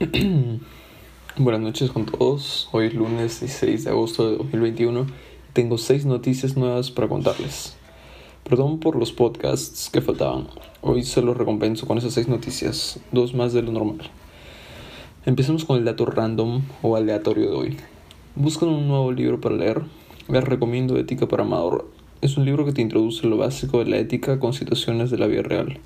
Buenas 1.36 1.60
noches 1.60 1.90
con 1.90 2.06
todos. 2.06 2.70
Hoy 2.72 2.86
es 2.86 2.94
lunes 2.94 3.38
16 3.40 3.84
de 3.84 3.90
agosto 3.90 4.30
de 4.30 4.38
2021. 4.38 5.06
Tengo 5.52 5.76
seis 5.76 6.06
noticias 6.06 6.56
nuevas 6.56 6.90
para 6.90 7.06
contarles. 7.06 7.76
Perdón 8.42 8.80
por 8.80 8.96
los 8.96 9.12
podcasts 9.12 9.90
que 9.92 10.00
faltaban. 10.00 10.46
Hoy 10.80 11.02
se 11.02 11.20
los 11.20 11.36
recompenso 11.36 11.86
con 11.86 11.98
esas 11.98 12.14
seis 12.14 12.28
noticias, 12.28 12.98
dos 13.12 13.34
más 13.34 13.52
de 13.52 13.60
lo 13.60 13.72
normal. 13.72 14.10
Empecemos 15.26 15.66
con 15.66 15.76
el 15.76 15.84
dato 15.84 16.06
random 16.06 16.62
o 16.80 16.96
aleatorio 16.96 17.50
de 17.50 17.56
hoy. 17.56 17.76
Buscan 18.36 18.70
un 18.70 18.88
nuevo 18.88 19.12
libro 19.12 19.38
para 19.38 19.56
leer. 19.56 19.82
Les 20.28 20.44
recomiendo 20.44 20.96
Ética 20.96 21.28
para 21.28 21.42
Amador. 21.42 21.90
Es 22.22 22.38
un 22.38 22.46
libro 22.46 22.64
que 22.64 22.72
te 22.72 22.80
introduce 22.80 23.26
lo 23.26 23.36
básico 23.36 23.80
de 23.80 23.90
la 23.90 23.98
ética 23.98 24.40
con 24.40 24.54
situaciones 24.54 25.10
de 25.10 25.18
la 25.18 25.26
vida 25.26 25.42
real. 25.42 25.78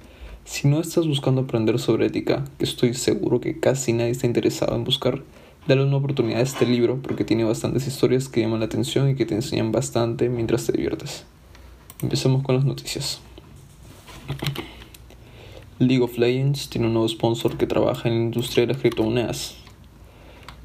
Si 0.45 0.69
no 0.69 0.79
estás 0.81 1.07
buscando 1.07 1.43
aprender 1.43 1.79
sobre 1.79 2.07
ética, 2.07 2.45
que 2.59 2.65
estoy 2.65 2.93
seguro 2.93 3.41
que 3.41 3.59
casi 3.61 3.95
nadie 3.95 4.11
está 4.11 4.27
interesado 4.27 4.77
en 4.77 4.85
buscar, 4.85 5.23
dale 5.67 5.83
una 5.85 5.97
oportunidad 5.97 6.41
a 6.41 6.43
este 6.43 6.67
libro 6.67 7.01
porque 7.03 7.25
tiene 7.25 7.45
bastantes 7.45 7.87
historias 7.87 8.29
que 8.29 8.43
llaman 8.43 8.61
la 8.61 8.67
atención 8.67 9.09
y 9.09 9.15
que 9.15 9.25
te 9.25 9.35
enseñan 9.35 9.73
bastante 9.73 10.29
mientras 10.29 10.67
te 10.67 10.73
diviertes. 10.73 11.25
Empecemos 12.03 12.43
con 12.43 12.57
las 12.57 12.67
noticias. 12.67 13.21
League 15.79 16.03
of 16.03 16.19
Legends 16.19 16.69
tiene 16.69 16.89
un 16.89 16.93
nuevo 16.93 17.09
sponsor 17.09 17.57
que 17.57 17.67
trabaja 17.67 18.09
en 18.09 18.17
la 18.17 18.25
industria 18.25 18.67
de 18.67 18.75
las 18.75 18.83
criptomonedas. 18.83 19.57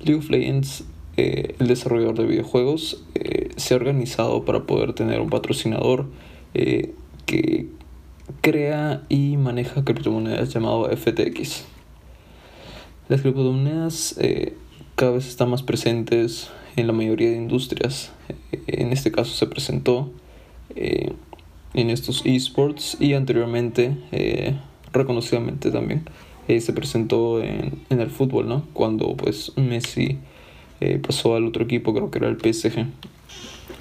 League 0.02 0.20
of 0.20 0.30
Legends, 0.30 0.84
eh, 1.16 1.56
el 1.58 1.68
desarrollador 1.68 2.18
de 2.18 2.26
videojuegos, 2.26 3.04
eh, 3.16 3.50
se 3.56 3.74
ha 3.74 3.78
organizado 3.78 4.44
para 4.44 4.64
poder 4.64 4.94
tener 4.94 5.22
un 5.22 5.30
patrocinador 5.30 6.08
eh, 6.54 6.94
que 7.26 7.70
crea 8.42 9.04
y 9.10 9.38
maneja 9.38 9.84
criptomonedas 9.84 10.54
llamado 10.54 10.90
FTX. 10.96 11.66
Las 13.08 13.22
criptomonedas 13.22 14.16
eh, 14.20 14.56
cada 14.96 15.12
vez 15.12 15.28
están 15.28 15.50
más 15.50 15.64
presentes 15.64 16.50
en 16.76 16.88
la 16.88 16.94
mayoría 16.94 17.30
de 17.30 17.38
industrias. 17.38 18.12
Eh, 18.52 18.62
en 18.68 18.92
este 18.92 19.12
caso 19.12 19.34
se 19.34 19.48
presentó 19.48 20.12
eh, 20.76 21.14
en 21.74 21.90
estos 21.90 22.22
esports 22.26 22.98
y 23.00 23.14
anteriormente, 23.14 23.96
reconocidamente 24.92 25.72
también, 25.72 26.04
se 26.48 26.74
presentó 26.74 27.44
en, 27.44 27.84
en, 27.92 28.00
el 28.00 28.10
fútbol, 28.10 28.48
¿no? 28.48 28.66
Cuando 28.74 29.16
pues 29.16 29.52
Messi 29.56 30.18
pasó 31.06 31.36
al 31.36 31.46
otro 31.46 31.64
equipo, 31.64 31.94
creo 31.94 32.10
que 32.10 32.18
era 32.18 32.28
el 32.28 32.38
PSG. 32.38 32.88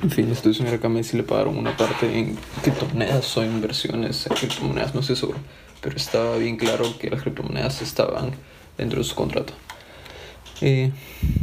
En 0.01 0.11
fin, 0.11 0.31
estoy 0.31 0.55
seguro 0.55 0.79
que 0.79 0.87
a 0.87 0.91
Messi 0.91 1.17
le 1.17 1.25
pagaron 1.25 1.59
una 1.59 1.77
parte 1.77 2.19
en 2.19 2.37
criptomonedas 2.63 3.37
o 3.37 3.45
inversiones 3.45 4.29
en 4.29 4.37
criptomonedas, 4.37 4.95
no 4.95 5.03
sé 5.03 5.17
seguro. 5.17 5.39
Pero 5.81 5.97
estaba 5.97 6.37
bien 6.37 6.57
claro 6.57 6.85
que 6.99 7.11
las 7.11 7.23
criptomonedas 7.23 7.83
estaban 7.83 8.31
dentro 8.77 8.99
de 8.99 9.05
su 9.05 9.17
contrato. 9.17 9.55
Eh, 10.61 10.93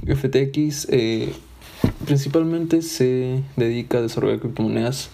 FTX 0.08 0.88
eh, 0.89 1.34
principalmente 2.06 2.81
se 2.81 3.44
dedica 3.58 3.97
a 3.97 4.02
desarrollar 4.02 4.39
criptomonedas 4.39 5.09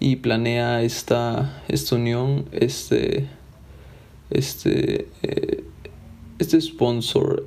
y 0.00 0.16
planea 0.16 0.80
esta, 0.82 1.62
esta 1.68 1.96
unión, 1.96 2.46
este, 2.52 3.26
este, 4.30 5.08
eh, 5.22 5.64
este 6.38 6.60
sponsor 6.62 7.46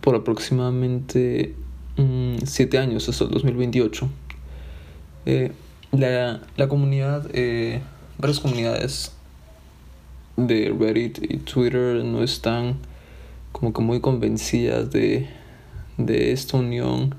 por 0.00 0.14
aproximadamente 0.16 1.54
7 2.44 2.78
mm, 2.78 2.82
años, 2.82 3.08
hasta 3.08 3.24
el 3.24 3.30
2028. 3.30 4.08
Eh, 5.26 5.52
la, 5.92 6.40
la, 6.56 6.68
comunidad, 6.68 7.28
eh, 7.32 7.80
varias 8.18 8.40
comunidades 8.40 9.12
de 10.36 10.74
Reddit 10.78 11.18
y 11.22 11.38
Twitter 11.38 12.04
no 12.04 12.22
están 12.22 12.76
como 13.52 13.72
que 13.72 13.82
muy 13.82 14.00
convencidas 14.00 14.90
de, 14.90 15.28
de 15.98 16.32
esta 16.32 16.56
unión, 16.56 17.14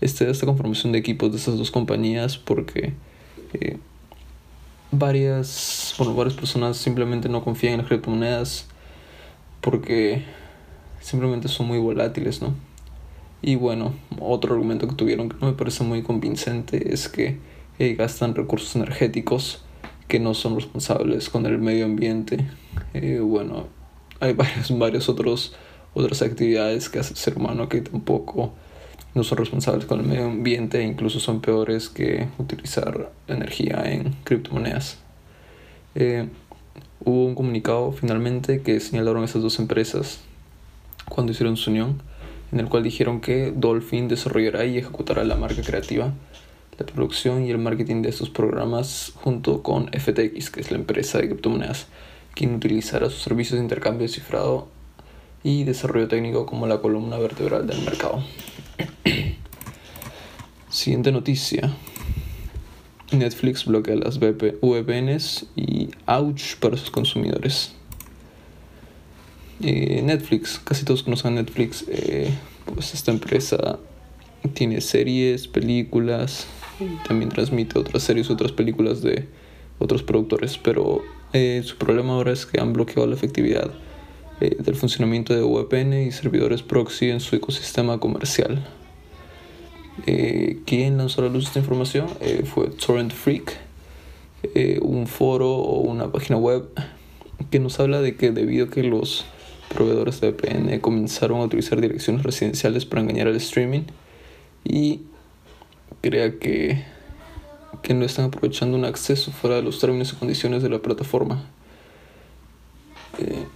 este, 0.00 0.30
esta 0.30 0.46
conformación 0.46 0.92
de 0.92 0.98
equipos 0.98 1.30
de 1.30 1.38
estas 1.38 1.58
dos 1.58 1.70
compañías 1.70 2.38
porque 2.38 2.94
eh, 3.52 3.78
varias, 4.90 5.94
bueno, 5.98 6.14
varias 6.14 6.34
personas 6.34 6.76
simplemente 6.76 7.28
no 7.28 7.44
confían 7.44 7.74
en 7.74 7.78
las 7.80 7.88
criptomonedas 7.88 8.66
porque 9.60 10.22
simplemente 11.00 11.48
son 11.48 11.66
muy 11.66 11.78
volátiles, 11.78 12.40
¿no? 12.40 12.67
Y 13.40 13.56
bueno, 13.56 13.94
otro 14.20 14.54
argumento 14.54 14.88
que 14.88 14.94
tuvieron 14.94 15.28
que 15.28 15.36
no 15.40 15.46
me 15.46 15.52
parece 15.52 15.84
muy 15.84 16.02
convincente 16.02 16.92
es 16.92 17.08
que 17.08 17.38
eh, 17.78 17.94
gastan 17.94 18.34
recursos 18.34 18.74
energéticos 18.74 19.62
que 20.08 20.18
no 20.18 20.34
son 20.34 20.56
responsables 20.56 21.28
con 21.28 21.46
el 21.46 21.58
medio 21.58 21.84
ambiente. 21.84 22.46
Eh, 22.94 23.20
bueno, 23.20 23.66
hay 24.20 24.32
varios, 24.34 24.76
varios 24.76 25.08
otros 25.08 25.54
otras 25.94 26.22
actividades 26.22 26.88
que 26.88 26.98
hace 26.98 27.12
el 27.12 27.16
ser 27.16 27.36
humano 27.36 27.68
que 27.68 27.80
tampoco 27.80 28.52
no 29.14 29.24
son 29.24 29.38
responsables 29.38 29.86
con 29.86 30.00
el 30.00 30.06
medio 30.06 30.26
ambiente 30.26 30.80
e 30.80 30.84
incluso 30.84 31.18
son 31.18 31.40
peores 31.40 31.88
que 31.88 32.28
utilizar 32.38 33.10
energía 33.26 33.82
en 33.86 34.14
criptomonedas. 34.24 34.98
Eh, 35.94 36.28
hubo 37.04 37.24
un 37.24 37.34
comunicado 37.34 37.92
finalmente 37.92 38.62
que 38.62 38.80
señalaron 38.80 39.24
esas 39.24 39.42
dos 39.42 39.58
empresas 39.58 40.20
cuando 41.08 41.32
hicieron 41.32 41.56
su 41.56 41.70
unión 41.70 42.02
en 42.52 42.60
el 42.60 42.68
cual 42.68 42.82
dijeron 42.82 43.20
que 43.20 43.52
Dolphin 43.54 44.08
desarrollará 44.08 44.64
y 44.64 44.78
ejecutará 44.78 45.24
la 45.24 45.36
marca 45.36 45.62
creativa, 45.62 46.12
la 46.78 46.86
producción 46.86 47.44
y 47.44 47.50
el 47.50 47.58
marketing 47.58 48.02
de 48.02 48.10
estos 48.10 48.30
programas 48.30 49.12
junto 49.16 49.62
con 49.62 49.88
FTX, 49.88 50.50
que 50.50 50.60
es 50.60 50.70
la 50.70 50.78
empresa 50.78 51.18
de 51.18 51.28
criptomonedas, 51.28 51.86
quien 52.34 52.54
utilizará 52.54 53.10
sus 53.10 53.22
servicios 53.22 53.58
de 53.58 53.64
intercambio 53.64 54.06
de 54.06 54.12
cifrado 54.12 54.68
y 55.42 55.64
desarrollo 55.64 56.08
técnico 56.08 56.46
como 56.46 56.66
la 56.66 56.80
columna 56.80 57.18
vertebral 57.18 57.66
del 57.66 57.82
mercado. 57.82 58.24
Siguiente 60.70 61.12
noticia. 61.12 61.72
Netflix 63.10 63.64
bloquea 63.64 63.96
las 63.96 64.18
VPNs 64.18 65.46
y 65.56 65.88
ouch 66.06 66.56
para 66.60 66.76
sus 66.76 66.90
consumidores. 66.90 67.77
Eh, 69.60 70.02
Netflix, 70.04 70.60
casi 70.62 70.84
todos 70.84 71.02
conocen 71.02 71.34
Netflix, 71.34 71.84
eh, 71.88 72.30
pues 72.72 72.94
esta 72.94 73.10
empresa 73.10 73.78
tiene 74.54 74.80
series, 74.80 75.48
películas, 75.48 76.46
también 77.08 77.28
transmite 77.28 77.76
otras 77.76 78.04
series, 78.04 78.30
otras 78.30 78.52
películas 78.52 79.02
de 79.02 79.26
otros 79.80 80.04
productores, 80.04 80.58
pero 80.58 81.02
eh, 81.32 81.62
su 81.64 81.76
problema 81.76 82.12
ahora 82.12 82.32
es 82.32 82.46
que 82.46 82.60
han 82.60 82.72
bloqueado 82.72 83.06
la 83.08 83.16
efectividad 83.16 83.70
del 84.38 84.76
funcionamiento 84.76 85.34
de 85.34 85.42
VPN 85.42 86.06
y 86.06 86.12
servidores 86.12 86.62
proxy 86.62 87.10
en 87.10 87.18
su 87.18 87.34
ecosistema 87.34 87.98
comercial. 87.98 88.64
¿Quién 90.64 90.96
lanzó 90.96 91.22
a 91.22 91.24
la 91.24 91.30
luz 91.32 91.46
esta 91.46 91.58
información? 91.58 92.06
fue 92.44 92.68
Torrent 92.68 93.12
Freak, 93.12 93.56
un 94.80 95.08
foro 95.08 95.56
o 95.56 95.80
una 95.80 96.12
página 96.12 96.36
web 96.38 96.68
que 97.50 97.58
nos 97.58 97.80
habla 97.80 98.00
de 98.00 98.14
que 98.14 98.30
debido 98.30 98.66
a 98.66 98.70
que 98.70 98.84
los 98.84 99.26
proveedores 99.68 100.20
de 100.20 100.30
VPN 100.30 100.80
comenzaron 100.80 101.40
a 101.40 101.44
utilizar 101.44 101.80
direcciones 101.80 102.22
residenciales 102.22 102.84
para 102.84 103.02
engañar 103.02 103.28
al 103.28 103.36
streaming 103.36 103.82
y 104.64 105.02
crea 106.00 106.38
que, 106.38 106.84
que 107.82 107.94
no 107.94 108.04
están 108.04 108.26
aprovechando 108.26 108.76
un 108.76 108.84
acceso 108.84 109.30
fuera 109.32 109.56
de 109.56 109.62
los 109.62 109.80
términos 109.80 110.12
y 110.12 110.16
condiciones 110.16 110.62
de 110.62 110.68
la 110.68 110.78
plataforma. 110.80 111.44
Eh, 113.18 113.46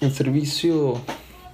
el 0.00 0.12
servicio 0.12 1.00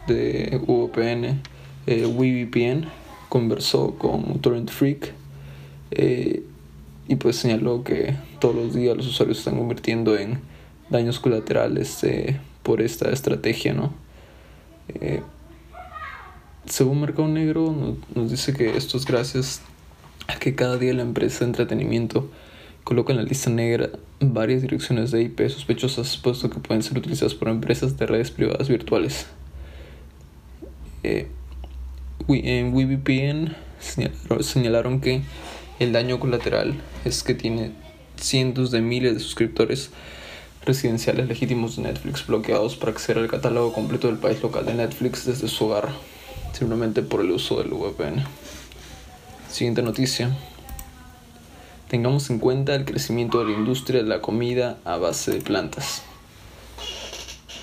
de 0.06 0.60
VPN, 0.66 1.40
eh, 1.86 2.06
WeVPN, 2.06 2.88
conversó 3.28 3.94
con 3.96 4.40
Torrent 4.40 4.70
Freak 4.70 5.12
eh, 5.90 6.42
y 7.08 7.16
pues 7.16 7.36
señaló 7.36 7.84
que 7.84 8.14
todos 8.40 8.54
los 8.54 8.74
días 8.74 8.96
los 8.96 9.06
usuarios 9.06 9.38
están 9.38 9.56
convirtiendo 9.56 10.16
en 10.16 10.40
daños 10.90 11.20
colaterales 11.20 12.04
por 12.62 12.80
esta 12.80 13.10
estrategia, 13.10 13.74
¿no? 13.74 13.92
Eh, 14.88 15.22
según 16.66 17.00
Mercado 17.00 17.28
Negro 17.28 17.96
nos, 18.14 18.30
dice 18.30 18.52
que 18.54 18.76
esto 18.76 18.96
es 18.96 19.04
gracias 19.04 19.62
a 20.28 20.36
que 20.36 20.54
cada 20.54 20.78
día 20.78 20.94
la 20.94 21.02
empresa 21.02 21.40
de 21.40 21.46
entretenimiento 21.46 22.30
coloca 22.84 23.12
en 23.12 23.18
la 23.18 23.24
lista 23.24 23.50
negra 23.50 23.90
varias 24.20 24.62
direcciones 24.62 25.10
de 25.10 25.22
IP 25.22 25.48
sospechosas 25.48 26.16
puesto 26.16 26.50
que 26.50 26.60
pueden 26.60 26.82
ser 26.82 26.98
utilizadas 26.98 27.34
por 27.34 27.48
empresas 27.48 27.96
de 27.96 28.06
redes 28.06 28.30
privadas 28.30 28.68
virtuales. 28.68 29.26
Eh, 31.02 31.28
en 32.28 32.72
WeVPN 32.72 33.56
señalaron 34.40 35.00
que 35.00 35.22
el 35.80 35.92
daño 35.92 36.20
colateral 36.20 36.80
es 37.04 37.24
que 37.24 37.34
tiene 37.34 37.72
cientos 38.16 38.70
de 38.70 38.80
miles 38.80 39.14
de 39.14 39.20
suscriptores 39.20 39.90
residenciales 40.64 41.26
legítimos 41.26 41.76
de 41.76 41.82
Netflix 41.82 42.26
bloqueados 42.26 42.76
para 42.76 42.92
acceder 42.92 43.18
al 43.18 43.28
catálogo 43.28 43.72
completo 43.72 44.06
del 44.06 44.18
país 44.18 44.42
local 44.42 44.64
de 44.64 44.74
Netflix 44.74 45.26
desde 45.26 45.48
su 45.48 45.66
hogar, 45.66 45.90
simplemente 46.52 47.02
por 47.02 47.20
el 47.20 47.30
uso 47.30 47.58
del 47.58 47.72
VPN. 47.72 48.24
Siguiente 49.50 49.82
noticia. 49.82 50.30
Tengamos 51.88 52.30
en 52.30 52.38
cuenta 52.38 52.74
el 52.74 52.86
crecimiento 52.86 53.40
de 53.40 53.52
la 53.52 53.58
industria 53.58 54.02
de 54.02 54.08
la 54.08 54.22
comida 54.22 54.78
a 54.84 54.96
base 54.96 55.30
de 55.30 55.40
plantas. 55.40 56.02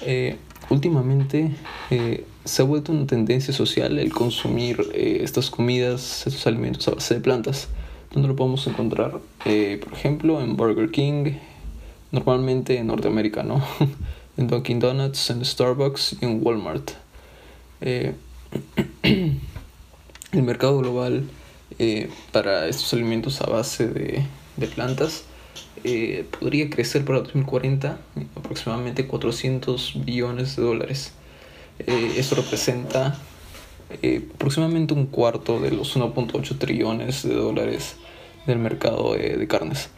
Eh, 0.02 0.38
últimamente 0.70 1.56
eh, 1.90 2.26
se 2.46 2.62
ha 2.62 2.66
vuelto 2.66 2.92
una 2.92 3.08
tendencia 3.08 3.54
social 3.54 3.98
el 3.98 4.14
consumir 4.14 4.88
eh, 4.94 5.22
estas 5.24 5.50
comidas, 5.50 6.28
estos 6.28 6.46
alimentos 6.46 6.88
a 6.88 6.92
base 6.92 7.16
de 7.16 7.22
plantas. 7.22 7.70
donde 8.14 8.28
lo 8.28 8.36
podemos 8.36 8.66
encontrar? 8.68 9.12
por 9.12 9.94
ejemplo, 9.94 10.42
en 10.42 10.56
Burger 10.56 10.92
King, 10.92 11.34
normalmente 12.12 12.78
en 12.78 12.88
Norteamérica, 12.88 13.44
¿no? 13.44 13.64
en 14.38 14.48
Dunkin' 14.48 14.80
Donuts, 14.80 15.30
en 15.30 15.44
Starbucks 15.44 16.18
y 16.22 16.26
en 16.26 16.40
Walmart. 16.42 16.92
el 17.82 18.12
mercado 20.34 20.80
global 20.80 21.30
para 22.34 22.68
estos 22.68 22.92
alimentos 22.94 23.42
a 23.42 23.46
base 23.46 23.88
de, 23.88 24.26
de 24.58 24.68
plantas 24.68 25.24
eh, 25.84 26.26
podría 26.40 26.70
crecer 26.70 27.06
para 27.06 27.20
2040 27.20 28.00
aproximadamente 28.36 29.08
400 29.08 30.04
billones 30.06 30.56
de 30.58 30.64
dólares. 30.64 31.14
Eh, 31.80 32.16
eso 32.18 32.36
representa 32.36 33.18
eh, 34.02 34.28
aproximadamente 34.36 34.94
un 34.94 35.06
cuarto 35.06 35.60
de 35.62 35.72
los 35.72 35.96
1.8 35.96 36.58
trillones 36.58 37.24
de 37.24 37.34
dólares 37.34 37.96
del 38.46 38.60
mercado 38.60 39.14
de 39.14 39.48
carnes. 39.48 39.90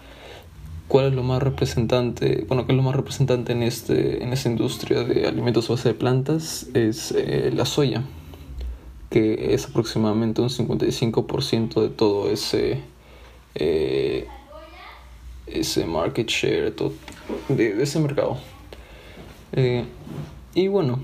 ¿Cuál 0.91 1.05
es 1.05 1.13
lo 1.13 1.23
más 1.23 1.41
representante? 1.41 2.43
Bueno, 2.49 2.65
¿qué 2.65 2.73
es 2.73 2.75
lo 2.75 2.83
más 2.83 2.97
representante 2.97 3.53
en, 3.53 3.63
este, 3.63 4.21
en 4.21 4.33
esta 4.33 4.49
industria 4.49 5.05
de 5.05 5.25
alimentos 5.25 5.69
a 5.69 5.73
base 5.73 5.87
de 5.87 5.95
plantas? 5.95 6.67
Es 6.73 7.15
la 7.53 7.63
soya, 7.63 8.03
que 9.09 9.53
es 9.53 9.67
aproximadamente 9.67 10.41
un 10.41 10.49
55% 10.49 11.81
de 11.81 11.87
todo 11.87 12.29
ese 12.29 12.81
ese 15.47 15.85
market 15.85 16.27
share 16.27 16.73
de, 17.47 17.81
ese 17.81 17.99
mercado. 17.99 18.37
Eh, 19.53 19.85
y 20.53 20.67
bueno, 20.67 20.99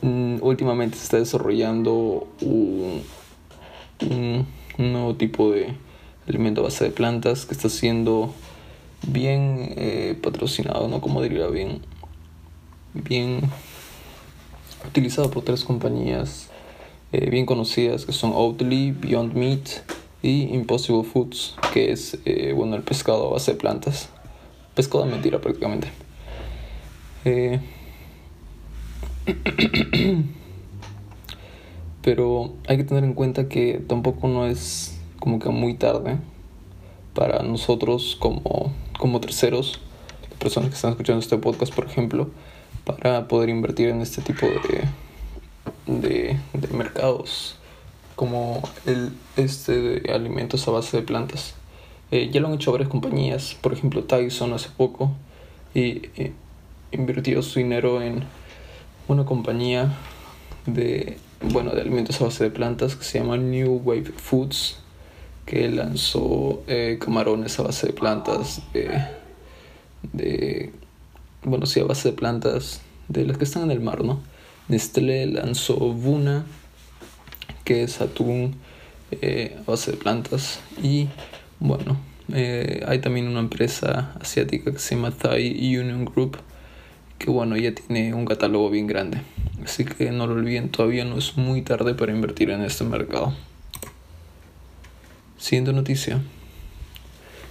mm, 0.00 0.36
últimamente 0.40 0.96
se 0.96 1.04
está 1.04 1.18
desarrollando 1.18 2.26
un, 2.40 3.02
nuevo 4.78 5.14
tipo 5.16 5.50
de 5.50 5.74
alimento 6.26 6.62
a 6.62 6.64
base 6.64 6.84
de 6.84 6.90
plantas 6.90 7.44
que 7.44 7.52
está 7.52 7.68
siendo 7.68 8.32
bien 9.06 9.74
eh, 9.76 10.18
patrocinado, 10.22 10.88
no 10.88 11.00
como 11.00 11.22
diría 11.22 11.46
bien, 11.48 11.80
bien 12.94 13.40
utilizado 14.86 15.30
por 15.30 15.44
tres 15.44 15.64
compañías 15.64 16.50
eh, 17.10 17.30
bien 17.30 17.46
conocidas 17.46 18.04
que 18.04 18.12
son 18.12 18.32
Oatly, 18.34 18.92
Beyond 18.92 19.34
Meat 19.34 19.66
y 20.22 20.54
Impossible 20.54 21.04
Foods, 21.04 21.56
que 21.72 21.90
es 21.90 22.18
eh, 22.26 22.52
bueno 22.54 22.76
el 22.76 22.82
pescado 22.82 23.28
a 23.28 23.32
base 23.32 23.52
de 23.52 23.58
plantas. 23.58 24.10
Pescado 24.74 25.04
de 25.04 25.10
mentira 25.10 25.40
prácticamente. 25.40 25.88
Pero 32.02 32.52
hay 32.66 32.76
que 32.76 32.84
tener 32.84 33.04
en 33.04 33.14
cuenta 33.14 33.48
que 33.48 33.82
tampoco 33.86 34.28
no 34.28 34.46
es 34.46 35.00
como 35.18 35.38
que 35.38 35.48
muy 35.48 35.72
tarde 35.74 36.18
para 37.18 37.42
nosotros 37.42 38.16
como, 38.20 38.72
como 38.96 39.20
terceros, 39.20 39.80
personas 40.38 40.70
que 40.70 40.76
están 40.76 40.92
escuchando 40.92 41.18
este 41.18 41.36
podcast, 41.36 41.74
por 41.74 41.84
ejemplo, 41.86 42.30
para 42.84 43.26
poder 43.26 43.48
invertir 43.48 43.88
en 43.88 44.02
este 44.02 44.22
tipo 44.22 44.46
de, 44.46 44.84
de, 45.86 46.38
de 46.52 46.68
mercados 46.68 47.56
como 48.14 48.62
el 48.86 49.10
este 49.36 49.80
de 49.80 50.12
alimentos 50.12 50.68
a 50.68 50.70
base 50.70 50.96
de 50.96 51.02
plantas. 51.02 51.54
Eh, 52.12 52.30
ya 52.32 52.40
lo 52.40 52.46
han 52.46 52.54
hecho 52.54 52.70
varias 52.70 52.88
compañías, 52.88 53.56
por 53.60 53.72
ejemplo 53.72 54.04
Tyson 54.04 54.52
hace 54.52 54.68
poco, 54.76 55.10
y, 55.74 56.02
invirtió 56.92 57.42
su 57.42 57.58
dinero 57.58 58.00
en 58.00 58.22
una 59.08 59.24
compañía 59.24 59.92
de, 60.66 61.18
bueno, 61.40 61.72
de 61.72 61.80
alimentos 61.80 62.20
a 62.20 62.26
base 62.26 62.44
de 62.44 62.50
plantas 62.50 62.94
que 62.94 63.02
se 63.02 63.18
llama 63.18 63.36
New 63.38 63.82
Wave 63.84 64.12
Foods, 64.16 64.78
que 65.48 65.66
lanzó 65.70 66.62
eh, 66.66 66.98
camarones 67.00 67.58
a 67.58 67.62
base 67.62 67.86
de 67.86 67.92
plantas, 67.94 68.60
de, 68.74 69.00
de, 70.12 70.72
bueno, 71.42 71.64
sí, 71.64 71.80
a 71.80 71.84
base 71.84 72.10
de 72.10 72.14
plantas 72.14 72.82
de 73.08 73.24
las 73.24 73.38
que 73.38 73.44
están 73.44 73.62
en 73.62 73.70
el 73.70 73.80
mar, 73.80 74.04
¿no? 74.04 74.20
Nestlé 74.68 75.24
lanzó 75.24 75.78
Vuna, 75.78 76.44
que 77.64 77.82
es 77.82 78.02
atún 78.02 78.56
eh, 79.22 79.56
a 79.58 79.70
base 79.70 79.92
de 79.92 79.96
plantas. 79.96 80.60
Y 80.82 81.08
bueno, 81.60 81.96
eh, 82.34 82.84
hay 82.86 82.98
también 82.98 83.26
una 83.26 83.40
empresa 83.40 84.12
asiática 84.20 84.70
que 84.70 84.78
se 84.78 84.96
llama 84.96 85.12
Thai 85.12 85.78
Union 85.78 86.04
Group, 86.04 86.36
que 87.18 87.30
bueno, 87.30 87.56
ya 87.56 87.74
tiene 87.74 88.12
un 88.12 88.26
catálogo 88.26 88.68
bien 88.68 88.86
grande. 88.86 89.22
Así 89.64 89.86
que 89.86 90.10
no 90.10 90.26
lo 90.26 90.34
olviden, 90.34 90.68
todavía 90.68 91.06
no 91.06 91.16
es 91.16 91.38
muy 91.38 91.62
tarde 91.62 91.94
para 91.94 92.12
invertir 92.12 92.50
en 92.50 92.60
este 92.60 92.84
mercado. 92.84 93.32
Siguiente 95.38 95.72
noticia. 95.72 96.20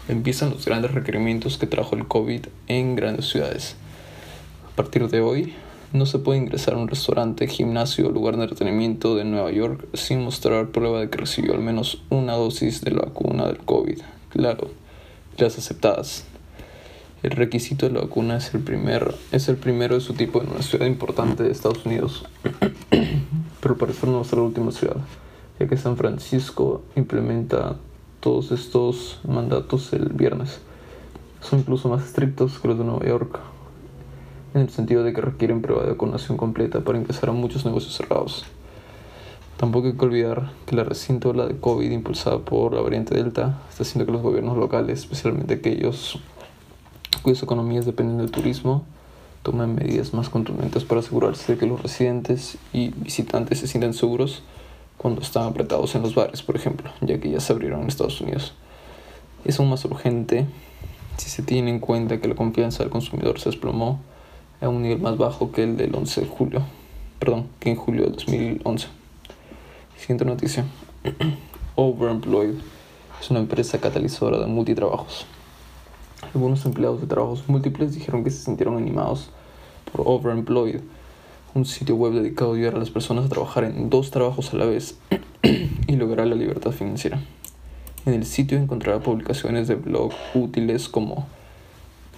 Empiezan 0.09 0.49
los 0.49 0.65
grandes 0.65 0.93
requerimientos 0.93 1.57
que 1.57 1.67
trajo 1.67 1.95
el 1.95 2.05
COVID 2.05 2.47
en 2.67 2.97
grandes 2.97 3.29
ciudades. 3.29 3.77
A 4.69 4.75
partir 4.75 5.07
de 5.07 5.21
hoy, 5.21 5.53
no 5.93 6.05
se 6.05 6.19
puede 6.19 6.37
ingresar 6.37 6.73
a 6.73 6.79
un 6.79 6.89
restaurante, 6.89 7.47
gimnasio 7.47 8.07
o 8.07 8.11
lugar 8.11 8.35
de 8.35 8.43
entretenimiento 8.43 9.15
de 9.15 9.23
Nueva 9.23 9.51
York 9.51 9.87
sin 9.93 10.21
mostrar 10.21 10.67
prueba 10.71 10.99
de 10.99 11.09
que 11.09 11.17
recibió 11.17 11.53
al 11.53 11.61
menos 11.61 12.03
una 12.09 12.33
dosis 12.33 12.81
de 12.81 12.91
la 12.91 13.03
vacuna 13.03 13.45
del 13.47 13.59
COVID. 13.59 14.01
Claro, 14.31 14.69
las 15.37 15.57
aceptadas. 15.57 16.25
El 17.23 17.31
requisito 17.31 17.87
de 17.87 17.93
la 17.93 18.01
vacuna 18.01 18.35
es 18.35 18.53
el, 18.53 18.59
primer, 18.59 19.15
es 19.31 19.47
el 19.47 19.55
primero 19.55 19.95
de 19.95 20.01
su 20.01 20.13
tipo 20.13 20.41
en 20.41 20.49
una 20.49 20.61
ciudad 20.61 20.87
importante 20.87 21.43
de 21.43 21.51
Estados 21.51 21.85
Unidos, 21.85 22.25
pero 23.61 23.75
al 23.75 23.79
parecer 23.79 24.09
no 24.09 24.15
va 24.17 24.21
a 24.21 24.25
ser 24.25 24.39
la 24.39 24.45
última 24.45 24.73
ciudad, 24.73 24.97
ya 25.59 25.67
que 25.67 25.77
San 25.77 25.97
Francisco 25.97 26.83
implementa 26.95 27.75
todos 28.19 28.51
estos 28.51 29.19
mandatos 29.27 29.93
el 29.93 30.09
viernes. 30.09 30.59
Son 31.41 31.59
incluso 31.59 31.89
más 31.89 32.05
estrictos 32.05 32.59
que 32.59 32.67
los 32.67 32.77
de 32.77 32.83
Nueva 32.83 33.05
York, 33.05 33.39
en 34.53 34.61
el 34.61 34.69
sentido 34.69 35.03
de 35.03 35.13
que 35.13 35.21
requieren 35.21 35.61
prueba 35.61 35.83
de 35.83 35.91
vacunación 35.91 36.37
completa 36.37 36.81
para 36.81 36.97
ingresar 36.97 37.29
a 37.29 37.33
muchos 37.33 37.65
negocios 37.65 37.95
cerrados. 37.95 38.45
Tampoco 39.57 39.87
hay 39.87 39.93
que 39.93 40.05
olvidar 40.05 40.51
que 40.67 40.75
la 40.75 40.83
reciente 40.83 41.27
ola 41.27 41.47
de 41.47 41.57
COVID 41.57 41.89
impulsada 41.89 42.39
por 42.39 42.73
la 42.73 42.81
variante 42.81 43.15
Delta 43.15 43.59
está 43.69 43.83
haciendo 43.83 44.05
que 44.05 44.11
los 44.11 44.21
gobiernos 44.21 44.55
locales, 44.57 44.99
especialmente 44.99 45.55
aquellos 45.55 46.19
cuyas 47.23 47.41
economías 47.41 47.85
dependen 47.85 48.19
del 48.19 48.29
turismo, 48.29 48.85
tomen 49.41 49.73
medidas 49.73 50.13
más 50.13 50.29
contundentes 50.29 50.83
para 50.83 51.01
asegurarse 51.01 51.53
de 51.53 51.57
que 51.57 51.65
los 51.65 51.81
residentes 51.81 52.57
y 52.71 52.89
visitantes 52.89 53.59
se 53.59 53.67
sientan 53.67 53.93
seguros 53.93 54.43
cuando 54.97 55.21
están 55.21 55.43
apretados 55.43 55.95
en 55.95 56.01
los 56.01 56.15
bares, 56.15 56.41
por 56.41 56.55
ejemplo, 56.55 56.89
ya 57.01 57.19
que 57.19 57.29
ya 57.29 57.39
se 57.39 57.53
abrieron 57.53 57.81
en 57.81 57.87
Estados 57.87 58.19
Unidos. 58.21 58.53
Es 59.45 59.59
aún 59.59 59.69
más 59.69 59.85
urgente 59.85 60.45
si 61.17 61.29
se 61.29 61.43
tiene 61.43 61.69
en 61.69 61.79
cuenta 61.79 62.19
que 62.19 62.27
la 62.27 62.35
confianza 62.35 62.83
del 62.83 62.91
consumidor 62.91 63.39
se 63.39 63.49
desplomó 63.49 63.99
a 64.61 64.69
un 64.69 64.81
nivel 64.81 64.99
más 64.99 65.17
bajo 65.17 65.51
que 65.51 65.63
el 65.63 65.77
del 65.77 65.95
11 65.95 66.21
de 66.21 66.27
julio, 66.27 66.61
perdón, 67.19 67.47
que 67.59 67.69
en 67.69 67.75
julio 67.75 68.05
de 68.05 68.11
2011. 68.11 68.87
Siguiente 69.97 70.25
noticia. 70.25 70.65
Overemployed 71.75 72.55
es 73.21 73.31
una 73.31 73.39
empresa 73.39 73.79
catalizadora 73.79 74.39
de 74.39 74.47
multitrabajos. 74.47 75.25
Algunos 76.33 76.65
empleados 76.65 77.01
de 77.01 77.07
trabajos 77.07 77.43
múltiples 77.47 77.93
dijeron 77.93 78.23
que 78.23 78.31
se 78.31 78.43
sintieron 78.43 78.77
animados 78.77 79.29
por 79.91 80.01
Overemployed, 80.05 80.81
un 81.57 81.65
sitio 81.65 81.95
web 81.95 82.13
dedicado 82.13 82.51
a 82.51 82.55
ayudar 82.55 82.75
a 82.75 82.79
las 82.79 82.91
personas 82.91 83.25
a 83.25 83.29
trabajar 83.29 83.63
en 83.63 83.89
dos 83.89 84.11
trabajos 84.11 84.53
a 84.53 84.57
la 84.57 84.65
vez 84.65 84.99
y 85.87 85.95
lograr 85.95 86.27
la 86.27 86.35
libertad 86.35 86.71
financiera. 86.71 87.19
En 88.05 88.13
el 88.13 88.25
sitio 88.25 88.59
encontrará 88.59 88.99
publicaciones 88.99 89.67
de 89.67 89.75
blog 89.75 90.13
útiles 90.35 90.87
como 90.87 91.27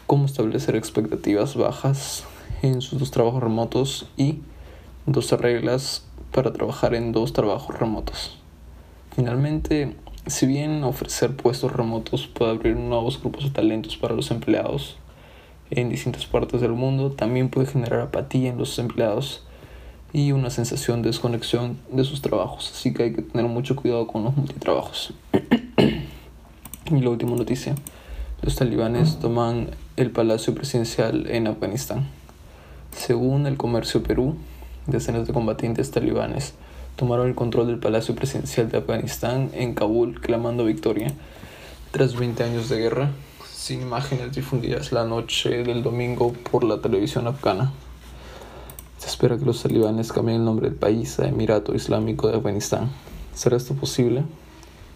cómo 0.07 0.25
establecer 0.25 0.75
expectativas 0.75 1.55
bajas 1.55 2.25
en 2.61 2.81
sus 2.81 2.99
dos 2.99 3.11
trabajos 3.11 3.41
remotos 3.41 4.09
y 4.17 4.39
12 5.05 5.37
reglas 5.37 6.05
para 6.33 6.51
trabajar 6.51 6.93
en 6.93 7.13
dos 7.13 7.31
trabajos 7.31 7.79
remotos. 7.79 8.37
Finalmente, 9.15 9.95
si 10.27 10.47
bien 10.47 10.83
ofrecer 10.83 11.35
puestos 11.35 11.71
remotos 11.71 12.27
puede 12.27 12.51
abrir 12.51 12.75
nuevos 12.75 13.21
grupos 13.21 13.45
de 13.45 13.51
talentos 13.51 13.95
para 13.95 14.15
los 14.15 14.31
empleados 14.31 14.97
en 15.71 15.89
distintas 15.89 16.25
partes 16.25 16.61
del 16.61 16.73
mundo, 16.73 17.11
también 17.11 17.49
puede 17.49 17.67
generar 17.67 17.99
apatía 18.01 18.49
en 18.49 18.57
los 18.57 18.77
empleados 18.79 19.43
y 20.13 20.31
una 20.31 20.49
sensación 20.49 21.01
de 21.01 21.09
desconexión 21.09 21.77
de 21.91 22.03
sus 22.03 22.21
trabajos. 22.21 22.71
Así 22.73 22.93
que 22.93 23.03
hay 23.03 23.13
que 23.13 23.21
tener 23.21 23.47
mucho 23.47 23.75
cuidado 23.75 24.07
con 24.07 24.23
los 24.23 24.35
multitrabajos. 24.35 25.13
y 26.91 26.99
la 26.99 27.09
última 27.09 27.35
noticia. 27.35 27.75
Los 28.41 28.55
talibanes 28.55 29.19
toman 29.19 29.71
el 29.97 30.11
Palacio 30.11 30.55
Presidencial 30.55 31.27
en 31.29 31.47
Afganistán. 31.47 32.07
Según 32.95 33.45
el 33.45 33.57
Comercio 33.57 34.01
Perú, 34.01 34.37
decenas 34.87 35.27
de 35.27 35.33
combatientes 35.33 35.91
talibanes 35.91 36.53
tomaron 36.95 37.27
el 37.27 37.35
control 37.35 37.67
del 37.67 37.79
Palacio 37.79 38.13
Presidencial 38.13 38.69
de 38.69 38.77
Afganistán 38.77 39.51
en 39.53 39.73
Kabul, 39.73 40.19
clamando 40.19 40.65
victoria. 40.65 41.13
Tras 41.91 42.15
20 42.15 42.43
años 42.43 42.67
de 42.67 42.77
guerra, 42.77 43.11
sin 43.59 43.81
imágenes 43.81 44.33
difundidas 44.33 44.93
la 44.93 45.03
noche 45.03 45.63
del 45.63 45.83
domingo 45.83 46.31
por 46.49 46.63
la 46.63 46.79
televisión 46.79 47.27
afgana. 47.27 47.73
Se 48.97 49.07
espera 49.07 49.37
que 49.37 49.43
los 49.43 49.61
talibanes 49.61 50.13
cambien 50.13 50.37
el 50.37 50.45
nombre 50.45 50.69
del 50.69 50.79
país 50.79 51.19
a 51.19 51.27
Emirato 51.27 51.75
Islámico 51.75 52.29
de 52.29 52.37
Afganistán. 52.37 52.89
¿Será 53.35 53.57
esto 53.57 53.73
posible? 53.73 54.23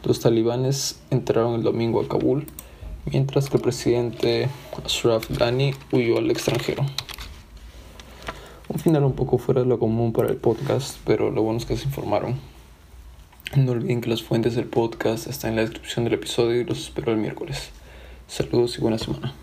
Los 0.05 0.21
talibanes 0.21 1.01
entraron 1.09 1.55
el 1.55 1.63
domingo 1.63 1.99
a 1.99 2.07
Kabul, 2.07 2.47
mientras 3.05 3.49
que 3.49 3.57
el 3.57 3.63
presidente 3.63 4.49
Ashraf 4.83 5.29
Ghani 5.29 5.75
huyó 5.91 6.17
al 6.19 6.31
extranjero. 6.31 6.85
Un 8.69 8.79
final 8.79 9.03
un 9.03 9.13
poco 9.13 9.39
fuera 9.39 9.61
de 9.61 9.67
lo 9.67 9.77
común 9.77 10.13
para 10.13 10.29
el 10.29 10.37
podcast, 10.37 10.99
pero 11.05 11.31
lo 11.31 11.43
bueno 11.43 11.59
es 11.59 11.65
que 11.65 11.75
se 11.75 11.83
informaron. 11.83 12.39
No 13.57 13.73
olviden 13.73 13.99
que 13.99 14.09
las 14.09 14.23
fuentes 14.23 14.55
del 14.55 14.67
podcast 14.67 15.27
están 15.27 15.51
en 15.51 15.55
la 15.57 15.61
descripción 15.63 16.05
del 16.05 16.13
episodio 16.13 16.61
y 16.61 16.63
los 16.63 16.79
espero 16.79 17.11
el 17.11 17.17
miércoles. 17.17 17.71
Saludos 18.27 18.77
y 18.77 18.81
buena 18.81 18.97
semana. 18.97 19.33